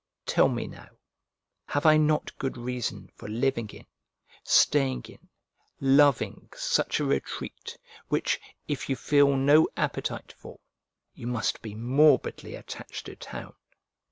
Tell 0.25 0.47
me, 0.47 0.65
now, 0.65 0.89
have 1.67 1.85
I 1.85 1.97
not 1.97 2.35
good 2.39 2.57
reason 2.57 3.11
for 3.13 3.27
living 3.29 3.69
in, 3.69 3.85
staying 4.43 5.03
in, 5.03 5.29
loving, 5.79 6.49
such 6.55 6.99
a 6.99 7.05
retreat, 7.05 7.77
which, 8.07 8.39
if 8.67 8.89
you 8.89 8.95
feel 8.95 9.35
no 9.37 9.67
appetite 9.77 10.31
for, 10.31 10.59
you 11.13 11.27
must 11.27 11.61
be 11.61 11.75
morbidly 11.75 12.55
attached 12.55 13.05
to 13.05 13.15
town? 13.15 13.53